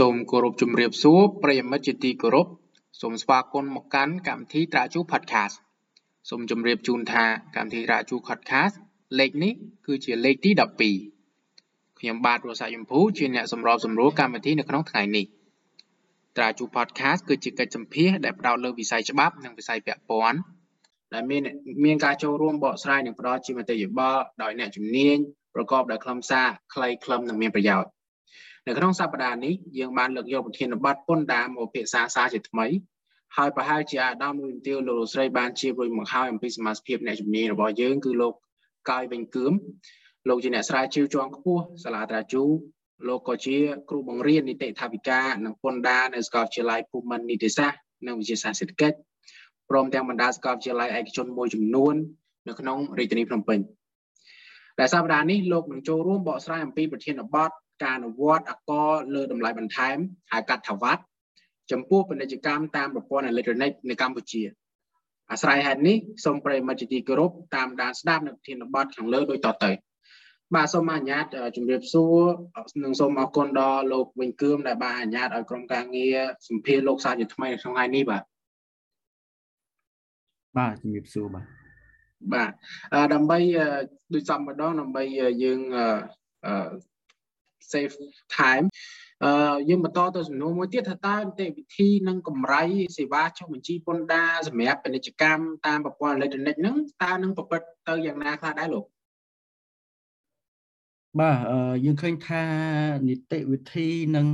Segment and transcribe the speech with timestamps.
[0.00, 2.46] សូមគោរពជំរាបសួរប្រិយមិត្តជាទីគោរព
[3.00, 5.56] សូមស្វាគមន៍មកកាន់កម្មវិធីត្រាជូ Podcast
[6.30, 7.24] សូមជម្រាបជូនថា
[7.56, 8.74] កម្មវិធីត្រាជូ Podcast
[9.18, 9.52] លេខនេះ
[9.86, 10.50] គឺជាលេខទី
[11.24, 15.24] 12ខ្ញុំបាទរស់សាយមភូជាអ្នកសម្របសម្រួលកម្មវិធីនៅក្នុងថ្ងៃនេះ
[16.36, 20.40] ត្រាជូ Podcast គឺជាកិច្ចសម្ភាសដែលផ្ដោតលើវិស័យច្បាប់និងវិស័យពាក់ព័ន្ធ
[21.14, 21.42] ដែលមាន
[21.84, 25.16] មានការចូលរួមបកស្រាយនិងផ្ដល់ជាមតិយោបល់ដោយអ្នកជំនាញ
[25.54, 27.90] ប្រកបដោយខ្លឹមសារខ្លីខ្លឹមនិងមានប្រយោជន៍
[28.66, 32.66] នៅក្នុងសប្តាហ៍នេះយើងបានលើកយកប្រធានបទពន្ធដារមកពិភាក្សាសារជាថ្មី
[33.36, 38.34] ហើយប្រហែលជាអាដាមមួយទាវលោកស្រីបានជារួចមកហើយអំពីសមាជិកអ្នកជំនាញរបស់យើងគឺលោក
[38.90, 39.52] កៅវិញគឿម
[40.28, 42.44] លោកជាអ្នកស្រាវជ្រាវជាន់ខ្ពស់សាលាត្រាជូ
[43.08, 43.56] លោកក៏ជា
[43.88, 48.96] គ្រូបង្រៀននីតិថាវិការនិងពន្ធដារនៅសាកលវិទ្យាល័យភូមិន្ទនីតិសាស្ត្រនិងវិទ្យាសាស្ត្រសេដ្ឋកិច្ច
[49.70, 51.94] ព្រមទាំងបណ្ដាសាកលវិទ្យាល័យឯកជនមួយចំនួន
[52.48, 53.60] នៅក្នុងរាជធានីភ្នំពេញ
[54.78, 57.50] ដែលសប្តាហ៍នេះលោកនឹងចូលរួមបកស្រាយអំពីប្រធានបទ
[57.82, 58.70] ការអនុវត្តអក
[59.14, 59.96] លើតម្លៃបន្ថែម
[60.32, 61.02] ហៅកាត់ថាវត្ត
[61.72, 64.42] ចំពោះពាណិជ្ជកម្មតាមប្រព័ន្ធអេឡិចត្រូនិកនៅកម្ពុជា
[65.32, 69.72] អាស្រ័យហេតុនេះសូមប្រិយមិត្តជាទីគោរពតាមដានស្ដាប់នៅប្រធានបទខាងលើដូចតទៅ
[70.54, 72.18] បាទសូមអនុញ្ញាតជម្រាបសួរ
[72.84, 76.16] និងសូមអរគុណដល់លោកវិញគឿមដែលបានអនុញ្ញាតឲ្យក្រុមការងារ
[76.48, 78.22] សម្ភារលោកសាជាថ្មីនៅក្នុងថ្ងៃនេះបាទ
[80.58, 81.46] បាទជំរាបសួរបាទ
[82.34, 82.52] បាទ
[83.14, 83.38] ដើម្បី
[84.14, 85.02] ដូចសំម្ដងដើម្បី
[85.42, 85.60] យើង
[87.72, 87.94] save
[88.38, 88.66] time
[89.24, 92.62] អឺយើងបន្តទៅសំណួរមួយទៀតថាតើនីតិវិធីនិងកម្រៃ
[92.96, 98.84] សេវាចុះបញ្ជីពន្ធដារសម្រាប់ពាណិជ្ជកម្មតាមប្រព័ន្ធអេឡិចត្រូនិកហ្នឹងតើនឹងប្រព្រឹត្តទៅយ៉ាងណាខ្លះដែរលោក
[101.20, 101.36] បាទ
[101.84, 102.42] យើងឃើញថា
[103.08, 104.26] នីតិវិធីនិង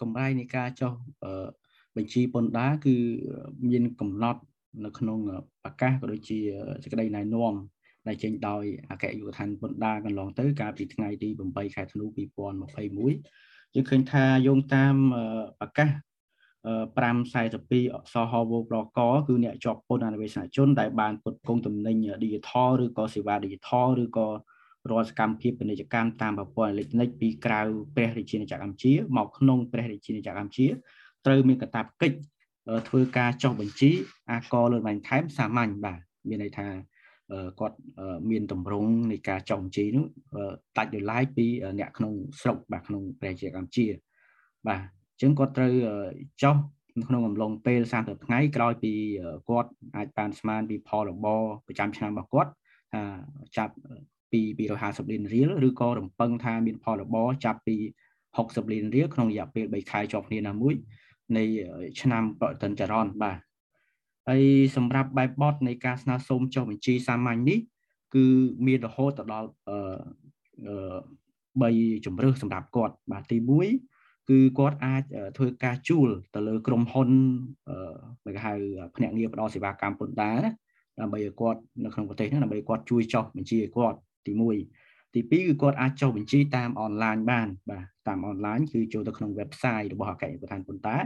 [0.00, 0.92] កម្រៃនៃការចុះ
[1.96, 2.96] បញ្ជីពន្ធដារគឺ
[3.68, 4.40] មានកំណត់
[4.84, 5.18] នៅក្នុង
[5.62, 6.38] ប្រកាសក៏ដូចជា
[6.82, 7.54] សេចក្តីណែនាំ
[8.08, 12.04] ដែលចេញដោយអគ្គនាយកដ្ឋានពន្ធដារកន្លងទៅ កាលពីថ្ងៃទី8ខែធ្នូ
[12.68, 14.94] 2021យើងឃើញថាយោងតាម
[15.60, 15.90] ប្រកាស
[16.96, 18.98] 542អក្សរហវប្រក
[19.28, 24.28] គឺអ្នកជាប់ពន្ធអនុវេសនជនដែលបានពុតគង់តំណែង digital ឬក៏សេវា digital ឬក៏
[24.90, 27.60] រាល់សកម្មភាពពាណិជ្ជកម្មតាមប្រព័ន្ធអេឡិចត្រូនិកពីក្រៅ
[27.96, 30.66] ព្រះរាជាណាចក្រកម្ពុជាមកក្នុងព្រះរាជាណាចក្រកម្ពុជា
[31.26, 32.16] ត្រូវមានកាតព្វកិច្ច
[32.88, 33.90] ធ្វើការចុះបញ្ជី
[34.30, 36.68] អាកលើបាញ់ថែមសាមញ្ញបាទមានន័យថា
[37.60, 37.78] គាត់
[38.30, 40.06] មានតម្រង់នៃការចុះបញ្ជីនោះ
[40.76, 41.46] ដាច់ដោយឡែកពី
[41.78, 43.86] អ្នកក្នុងស្រុកបាទក្នុងប្រជាកម្ពុជា
[44.66, 45.72] បាទអញ្ចឹងគាត់ត្រូវ
[46.42, 46.56] ចុះ
[47.08, 48.92] ក្នុងអំឡុងពេល30ថ្ងៃក្រោយពី
[49.48, 52.50] គាត់អាចបានស្មានពីផលរបរប្រចាំឆ្នាំរបស់គាត់
[52.94, 53.02] ថា
[53.56, 53.74] ចាប់
[54.32, 54.40] ពី
[54.76, 57.76] 250លានរៀលឬក៏រំពឹងថាមានផលរបរចាប់ពី
[58.24, 60.74] 60លានរៀលក្នុងរយៈពេល3ខែជាប់គ្នាណាមួយ
[61.36, 61.44] នៃ
[62.00, 63.38] ឆ្នាំប្រតិចរន្តបាទ
[64.28, 64.42] ហើយ
[64.76, 67.58] សម្រាប់បែបបទនៃការស្នើសុំចុះបញ្ជីសាមញ្ញនេះ
[68.14, 68.24] គឺ
[68.66, 73.38] មានរហូតដល់អឺ3ជំរើសសម្រាប់គាត់បាទទី
[73.84, 75.02] 1គឺគាត់អាច
[75.36, 77.08] ធ្វើការជួលទៅលើក្រុមហ៊ុន
[77.68, 78.52] អឺគេហៅ
[78.96, 80.52] ភ្នាក់ងារផ្ដល់សេវាកម្មពន្ធដារណា
[81.00, 84.32] ដើម្បីឲ្យគាត់នៅក្នុងប្រទេសហ្នឹងដើម្បីគាត់ជួយចុះបញ្ជីឲ្យគាត់ទី
[84.74, 91.02] 1ទី2គឺគាត់អាចចុះបញ្ជីតាមអនឡាញបានបាទតាមអនឡាញគឺចូលទៅក្នុង website របស់អគ្គនាយកដ្ឋានពន្ធដារ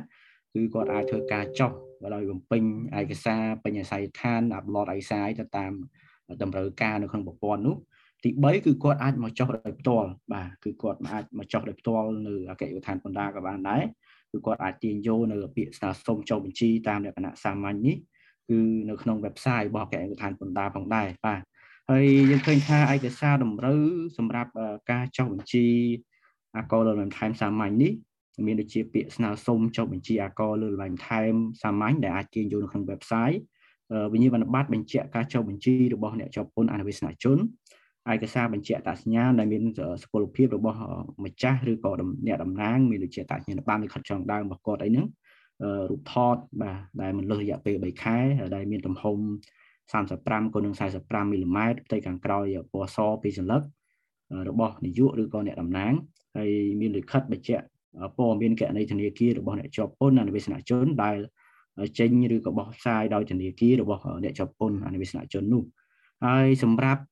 [0.54, 1.72] គឺគាត់អាចធ្វើការចុះ
[2.14, 2.62] ដោយបំពេញ
[3.00, 5.72] ឯកសារពេញអាស័យដ្ឋានអាប់ឡូតឯកសារទៅតាម
[6.42, 7.76] តម្រូវការនៅក្នុងប្រព័ន្ធនោះ
[8.24, 13.82] ទី3គឺគាត់អាចមកចុះដោយផ្ទាល់បាទគឺគាត់អាចមកចុះដោយផ្ទាល់នៅអគ្គនាយកដ្ឋានបណ្ដាក៏បានដែរ
[14.32, 17.96] គឺគាត់អាចទាញយកនៅពាក្យស្នើសុំចុះបញ្ជីតាមលក្ខណៈសាមញ្ញនេះ
[18.48, 18.58] គឺ
[18.88, 21.40] នៅក្នុង website របស់អគ្គនាយកដ្ឋានបណ្ដាផងដែរបាទ
[21.90, 23.80] ហើយយើងឃើញថាឯកសារតម្រូវ
[24.18, 24.50] សម្រាប់
[24.90, 25.66] ការចុះបញ្ជី
[26.56, 27.92] អាកលបន្ថែមសាមញ្ញនេះ
[28.46, 31.32] មានដូចជាពាក្យស្នើសុំចុះបញ្ជីអាករលើបន្ថែម
[31.62, 33.38] សាមញ្ញដែលអាចទាញយកនៅក្នុង website
[34.12, 37.38] វិញ្ញាបនបត្របញ្ជាក់ការចុះបញ្ជីរបស់អ្នកជាប់ពន្ធអនុវេសនជន
[38.12, 39.62] ឯកសារបញ្ជាក់អត្តសញ្ញាណដែលមាន
[40.02, 40.78] សុពលភាពរបស់
[41.24, 41.90] ម្ចាស់ឬក៏
[42.26, 45.06] អ្នកតំណាងមានដូចជាអត្តសញ្ញាណប័ណ្ណឬខិតចងដើមរបស់គាត់អីហ្នឹង
[45.90, 48.18] រូបថតបាទដែលមិនលើសរយៈពេល3ខែ
[48.54, 49.16] ដែលមានទំហំ
[49.80, 53.62] 35គុណនឹង45មីលីម៉ែត្រផ្ទៃខាងក្រោយពណ៌សពីសន្លឹក
[54.48, 55.92] របស់នាយកឬក៏អ្នកតំណាង
[56.36, 56.50] ហើយ
[56.80, 57.64] មានលិខិតបញ្ជាក់
[58.16, 61.16] ព័ត៌មានគណនីធនាគាររបស់អ្នកជាប់ពន្ធអនុវេសនជនដែល
[61.98, 65.64] ចេញឬក៏បោះផ្សាយដោយធនាគាររបស់អ្នកជាប់ពន្ធអនុវេសនជននោះ
[66.26, 67.02] ហើយសម្រាប់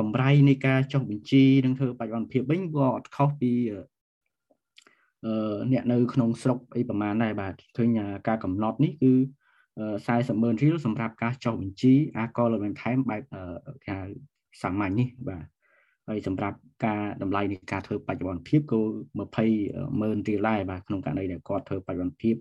[0.00, 7.98] កម្រៃនៃការចុះបញ្ជីនិងធ្វើបច្ចុប្បន្នភាពវិញក៏អត់ខុសពីអឺអ្នកនៅក្នុងស្រុកអីប្រហែលដែរបាទឃើញ
[8.28, 9.12] ការកំណត់នេះគឺ
[9.76, 13.22] 40ម៉ឺនរៀលសម្រាប់ការចុះបញ្ជីអាកលបន្ថែមបែប
[13.84, 14.08] គេហៅ
[14.62, 15.44] សាមញ្ញនេះបាទ
[16.08, 16.56] ហើយសម្រាប់
[16.86, 18.80] ការតម្លៃនៃការធ្វើបច្ចុប្បន្នភាពគឺ
[19.42, 22.36] 20ម៉ឺនរៀលដែរបាទក្នុងករណីដែលគាត់ធ្វើបច្ចុប្បន្នភាព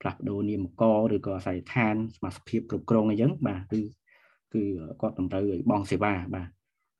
[0.00, 0.82] ផ្លាស់ប្ដូរនាមក
[1.14, 3.80] ឬក៏អាស័យដ្ឋានសមាជិកគ្រប់គ្រងអីចឹងបាទគឺ
[4.54, 4.62] គឺ
[5.00, 6.48] គាត់តម្រូវឲ្យបង់សេវាបាទ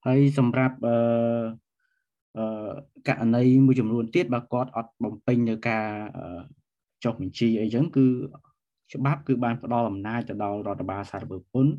[0.07, 0.97] ហើយសម្រាប់អឺ
[2.39, 2.73] អឺ
[3.09, 5.87] ករណីមួយចំនួនទៀតបើគាត់អត់បំពេញនៅការ
[7.05, 8.07] ចុះបញ្ជីអីចឹងគឺ
[8.95, 11.73] ច្បាប់គឺបានផ្ដល់អំណាចទៅដល់រដ្ឋបាលសារពើពន្ធ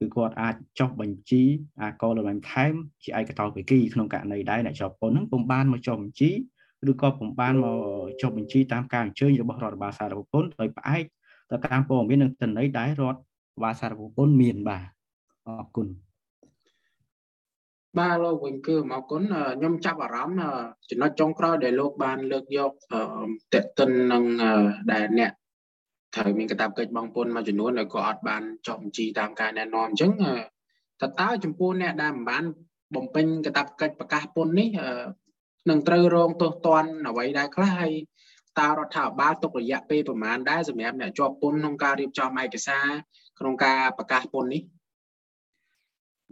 [0.00, 1.42] គឺគាត់អាចចុះបញ្ជី
[1.80, 6.30] អាកលលំថែមជាឯកតោភាគីក្នុងករណីដែរអ្នកជាប់ពន្ធហ្នឹងពុំបានមកចុះបញ្ជី
[6.90, 7.78] ឬក៏ពុំបានមក
[8.20, 11.04] ចុះបញ្ជីតាមការអញ្ជើញរបស់រដ្ឋបាលសារពន្ធដោយផ្អែក
[11.50, 13.20] ទៅតាមព័ត៌មាននិងទិន្នន័យដែលរដ្ឋ
[13.62, 14.84] បាលសារពន្ធមានបាទ
[15.46, 15.88] អរគុណ
[17.98, 20.38] បាទលោកវិញគឺអរគុណខ្ញុំចាប់អារម្មណ៍
[20.90, 22.72] ចំណុចចុងក្រោយដែលលោកបានលើកយក
[23.54, 24.24] តេតិននឹង
[24.92, 25.32] ដែលអ្នក
[26.14, 30.12] ត្រូវមានកាតព្វកិច្ចបងពុនមួយចំនួនដែលក៏អត់បានចុះបញ្ជីតាមការណែនាំអញ្ចឹង
[31.00, 32.44] តើតើចំពោះអ្នកដែលមិនបាន
[32.94, 34.68] បំពេញកាតព្វកិច្ចប្រកាសពុននេះ
[35.70, 37.92] នឹងត្រូវរងទោសទណ្ឌអ្វីដែរខ្លះហើយ
[38.58, 42.86] តើរដ្ឋាភិបាលទុករយៈពេលប្រមាណដែរសម្រាប់អ្នកជាប់ពន្ធក្នុងការរៀបចំឯកសារ
[43.38, 44.62] ក្នុងការប្រកាសពន្ធនេះ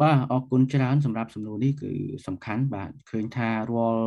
[0.02, 1.92] បាទអរគុណច្រើនសម្រាប់សំណួរនេះគឺ
[2.26, 4.06] សំខាន់បាទឃើញថារាល់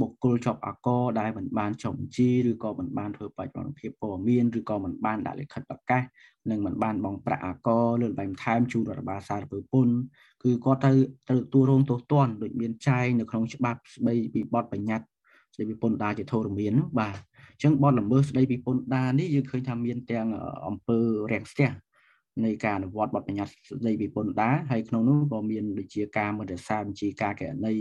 [0.00, 6.02] បុគ្គលជាប់អាករដែលមិនបានចុះបញ្ជីឬក៏មិនបានធ្វើបច្ចុប្បន្នភាពព័ត៌មានឬក៏មិនបានដាក់លិខិតប្រកាស
[6.50, 9.94] និងមិនបានបង់ប្រាក់អាករលើបែបថែមជូនរដ្ឋបាលសារពើពន្ធ
[10.42, 10.96] គឺគាត់ត្រូវ
[11.28, 15.06] ត្រូវទូរងទោសទណ្ឌដូចមានចែងនៅក្នុងច្បាប់ស្ដីពីបទបញ្ញត្តិ
[15.54, 20.26] ស្ដីពីពន្ធដារជាធរមានបាទអញ្ចឹងបទល្មើសស្ដីពីពន្ធដារនេះយើងឃើញថាមានទាំង
[20.66, 20.98] អំពើ
[21.32, 21.70] រាំងស្ទះ
[22.46, 27.74] នៃការអនុវត្តបទបញ្ញត្តិស្ដីពីពន្ធដារហើយក្នុងនោះក៏មានដូចជាការមិនរក្សាបញ្ជីការកណី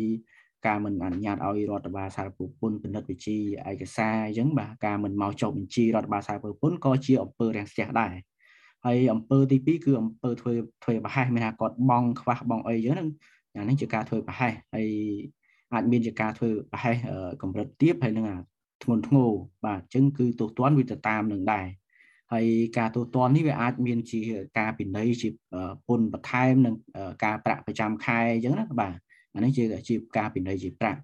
[0.67, 3.37] ការមិនអនុញ្ញាតឲ្យរដ្ឋបាលសារពើពន្ធពិនិត្យវិជី
[3.69, 8.13] ឯកសារអញ្ចឹងបាទការមិនមកចុះបញ្ជីរដ្ឋបាលសារពើពន្ធក៏ជាអំពើរាំងស្ទះដែរ
[8.85, 10.53] ហើយអំពើទី2គឺអំពើធ្វើ
[10.83, 13.09] ធ្វើប្រហែសមានថាគាត់បងខ្វះបងអីអញ្ចឹង
[13.55, 14.89] យ៉ាងនេះជាការធ្វើប្រហែសហើយ
[15.73, 16.95] អាចមានជាការធ្វើប្រហែស
[17.41, 18.25] កម្រិតទាបហើយនឹង
[18.83, 19.29] ធ្ងន់ធ្ងរ
[19.65, 21.65] បាទអញ្ចឹងគឺទោសទណ្ឌវាទៅតាមនឹងដែរ
[22.33, 22.47] ហើយ
[22.77, 24.21] ការទូទាត់នេះវាអាចមានជា
[24.59, 25.29] ការពិន័យជា
[25.87, 26.75] ពន្ធបន្ថែមនិង
[27.23, 28.93] ការប្រាក់ប្រចាំខែអញ្ចឹងណាបាទ
[29.33, 30.99] អានេះជាជាការពិន័យជាប្រាក់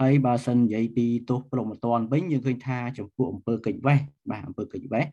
[0.00, 3.98] ហើយបើសិននិយាយពីទោសប្រមត្តនវិញយើងឃើញថាចំពោះអង្គើកិច្ចវេះ
[4.30, 5.04] បាទអង្គើកិច្ចវេះ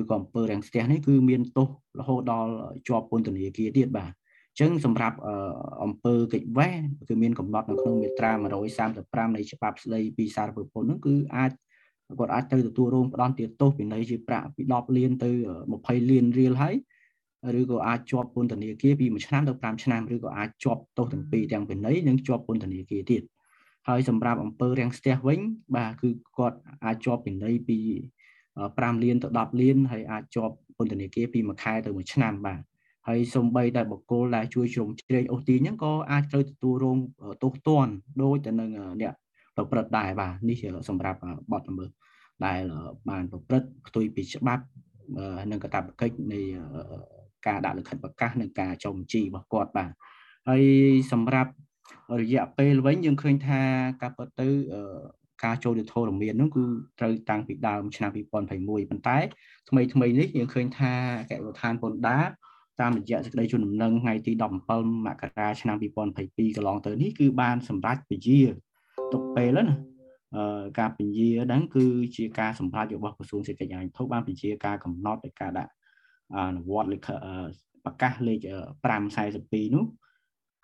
[0.00, 1.68] ឬក៏អង្គើរាំងស្ទះនេះគឺមានទោស
[1.98, 2.52] រហូតដល់
[2.88, 5.16] ជាប់ពន្ធនាគារទៀតបាទអញ្ចឹងសម្រាប់
[5.82, 6.72] អង្គើកិច្ចវេះ
[7.08, 8.30] គឺមានកំណត់នៅក្នុងមាត្រា
[8.82, 11.52] 135នៃច្បាប់ស្តីពីសារពើពន្ធនោះគឺអាច
[12.18, 15.30] គាត់អាចត្រូវទទួលរងផ្ដន់ទាទោសពិន័យជាប្រាក់ពី10លានទៅ
[15.70, 16.74] 20លានរៀលហើយ
[17.60, 23.22] ឬក៏អាចជាប់ពន្ធនាគារពី1ឆ្នាំទៅ5ឆ្នាំឬក៏អាចជាប់ទោសទាំងពីរទាំងពិន័យនិងជាប់ពន្ធនាគារទៀត
[23.88, 25.40] ហើយសម្រាប់អង្គើរាំងស្ទះវិញ
[25.76, 27.78] បាទគឺគាត់អាចជាប់ពិន័យពី
[28.40, 32.60] 5លានទៅ10លានហើយអាចជាប់ពន្ធនាគារពី1ខែទៅ1ឆ្នាំបាទ
[33.08, 36.98] ហើយសំបីតែបកគលដែលជួយជ្រោមជ្រែងអូសទាញហ្នឹងក៏អាចត្រូវទទួលរង
[37.42, 37.92] ទោសទណ្ឌ
[38.22, 38.70] ដោយទៅនឹង
[39.00, 39.14] អ្នក
[39.56, 40.56] ប្រព្រឹត្តដែរបាទនេះ
[40.88, 41.18] សម្រាប់
[41.52, 41.90] បទល្មើស
[42.46, 42.60] ដែល
[43.10, 44.64] បានប្រព្រឹត្តផ្ទុយពីច្បាប់
[45.50, 46.40] និងកាតព្វកិច្ចនៃ
[47.46, 49.90] ការដាក់លិខិតប្រកាសនិងការចុះបញ្ជីរបស់គាត់បាទ
[50.48, 50.64] ហើយ
[51.12, 51.52] សម្រាប់
[52.20, 53.62] រយៈពេលវិញយើងឃើញថា
[54.02, 54.48] ការពិតទៅ
[55.44, 56.64] ការចូលទៅធរមាននោះគឺ
[56.98, 58.40] ត្រូវតាំងពីដើមឆ្នាំ2021ប៉ុ
[58.98, 59.18] ន្តែ
[59.68, 62.24] ថ្មីថ្មីនេះយើងឃើញថាអគ្គរដ្ឋានពន្ធដារ
[62.80, 64.32] តាមរយៈសេចក្តីជូនដំណឹងថ្ងៃទី
[64.68, 68.40] 17មករាឆ្នាំ2022កន្លងទៅនេះគឺបានសម្រេចពជា
[69.12, 69.74] ទុកពេលណា
[70.78, 71.86] ការពញាហ្នឹងគឺ
[72.16, 75.72] ជាការសម្រេចរបស់ក្រសួងសេដ្ឋកិច្ចអាញធុបានពជាការកំណត់នៃការដាក់
[76.36, 77.08] អនុវត្តលេខ
[77.84, 78.38] ប្រកាសលេខ
[79.08, 79.84] 542នោះ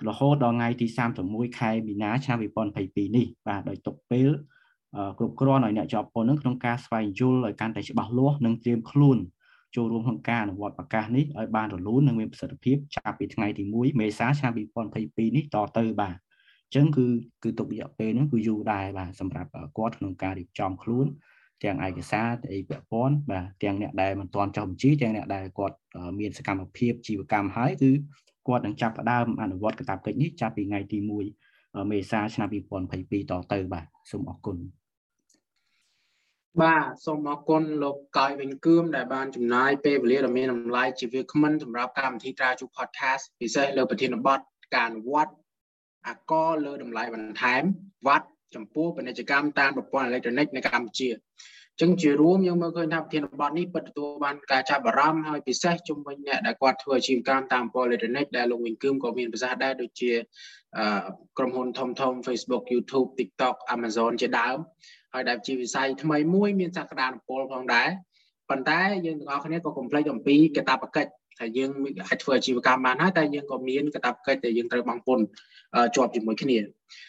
[0.09, 0.87] រហូតដល់ថ្ងៃទី
[1.23, 4.29] 31ខែមីនាឆ្នាំ2022នេះបាទដោយទុកពេល
[5.19, 9.19] គ្រប់គ្រាន់ឲ្យអ្នកជាប់ពន្ធនឹងក្នុងការស្វែងយល់ឲ្យកាន់តែច្បាស់លាស់និងត្រៀមខ្លួន
[9.77, 14.53] ចូលរួមក្នុងការអនុវត្តប្រកាសនេះឲ្យបានរលូននិងមានប្រសិទ្ធភាពចាប់ពីថ្ងៃទី1មេសាឆ្នាំ
[14.95, 16.17] 2022នេះតទៅបាទ
[16.75, 17.07] ចឹងគឺ
[17.43, 21.07] គឺទុករយៈពេលហ្នឹងគឺយូរដែរបាទសម្រាប់គាត់ក្នុងការរៀបចំខ្លួន
[21.65, 25.77] ទាំងឯកសារអីពាក់ព័ន្ធបាទទាំងអ្នកដែលមិនទាន់ចុះបញ្ជីទាំងអ្នកដែលគាត់
[26.19, 27.91] មានសកម្មភាពជីវកម្មហើយគឺ
[28.49, 32.49] គាត់នឹងចាប់ផ្ដើមអនុវត្តកាតព្វកិច្ចនេះចាប់ពីថ្ងៃទី1មេសាឆ្នាំ
[32.91, 34.59] 2022តទៅបាទសូមអរគុណ
[36.63, 44.41] បាទសូមអរគុណលោកកយវិញគឿមដែលបានចំណាយពេលវេលាដ៏មានតម្លៃជាវាគ្មិនសម្រាប់កម្មវិធីត្រាជូ podcast ពិសេសលើប្រធានបទ
[44.75, 45.33] ការអនុវត្ត
[46.07, 47.63] អាករលើតម្លៃបន្ថែម
[48.07, 51.11] វត្តចំពោះពាណិជ្ជកម្មតាមប្រព័ន្ធអេឡិចត្រូនិកនៅកម្ពុជា
[51.81, 60.13] ចឹងជារួមយើងមើលឃើញថាប្រធានបទនេះពិតទទួលបានការចាប់អារម្មណ៍ហើយពិសេសជំវិញអ្នកដែលគាត់ធ្វើអាជីវកម្មតាមប្រព័ន្ធអេឡិចត្រូនិកដែលលោកវិញគឹមក៏មានប្រសាសន៍ដែរដូចជា
[61.39, 64.57] ក្រុមហ៊ុនធំធំ Facebook YouTube TikTok Amazon ជាដើម
[65.15, 67.89] ហើយដែលជាវិស័យថ្មីមួយមានសក្តានុពលផងដែរ
[68.51, 71.71] ប៉ុន្តែយើងទាំងអស់គ្នាក៏កុំភ្លេចអំពីកាតព្វកិច្ច ថាយើង
[72.09, 75.25] អាចធ្វើអាជីវកម្មបានហើយតែយើងក៏មានកាតព្វកិច្ចដែលយើងត្រូវបង់ពន្ធ
[75.97, 76.59] ជាប់ជាមួយគ្នា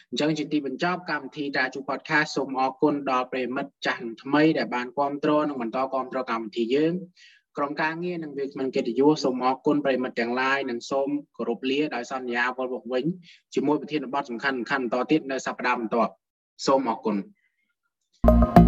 [0.09, 6.93] អញ្ចឹងជាទីបញ្ចប់កម្មវិធីតាជូ podcast សូមអរគុណដល់ប្រិមិត្តចាស់និងថ្មីដែលបានគ្រប់គ្រងនិងបន្តគ្រប់គ្រងកម្មវិធីយើង
[7.57, 11.07] ក្រុមការងារនិងវាគ្មិនកិត្តិយសសូមអរគុណប្រិមិត្តទាំងឡាយនិងសូម
[11.37, 13.05] គោរពលាដោយសន្យាវិលមកវិញ
[13.55, 16.11] ជាមួយប្រធានបទសំខាន់ៗបន្តទៀតនៅសប្តាហ៍បន្ទាប់
[16.67, 17.15] សូមអរគុណ
[18.25, 18.58] thank you